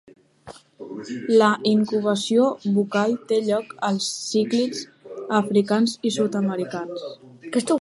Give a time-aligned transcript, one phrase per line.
[1.41, 4.83] La incubació bucal té lloc als cíclids
[5.41, 7.07] africans i sud-americans.